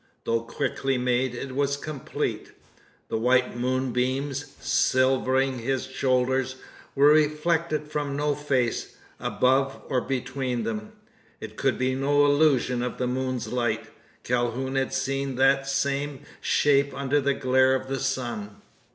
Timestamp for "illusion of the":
12.25-13.05